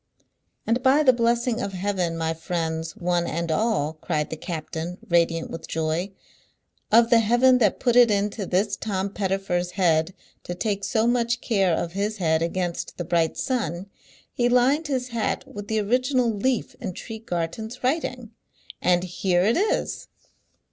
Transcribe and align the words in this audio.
"And 0.65 0.81
by 0.81 1.03
the 1.03 1.13
blessing 1.13 1.61
of 1.61 1.73
Heaven, 1.73 2.17
my 2.17 2.33
friends, 2.33 2.95
one 2.97 3.27
and 3.27 3.51
all," 3.51 3.93
cried 4.01 4.31
the 4.31 4.35
captain, 4.35 4.97
radiant 5.09 5.51
with 5.51 5.67
joy, 5.67 6.09
"of 6.91 7.11
the 7.11 7.19
Heaven 7.19 7.59
that 7.59 7.79
put 7.79 7.95
it 7.95 8.09
into 8.09 8.47
this 8.47 8.75
Tom 8.75 9.13
Pettifer's 9.13 9.73
head 9.73 10.15
to 10.41 10.55
take 10.55 10.83
so 10.83 11.05
much 11.05 11.39
care 11.39 11.75
of 11.75 11.91
his 11.91 12.17
head 12.17 12.41
against 12.41 12.97
the 12.97 13.05
bright 13.05 13.37
sun, 13.37 13.91
he 14.33 14.49
lined 14.49 14.87
his 14.87 15.09
hat 15.09 15.47
with 15.47 15.67
the 15.67 15.77
original 15.79 16.31
leaf 16.33 16.75
in 16.81 16.93
Tregarthen's 16.93 17.83
writing, 17.83 18.31
and 18.81 19.03
here 19.03 19.43
it 19.43 19.55
is!" 19.55 20.07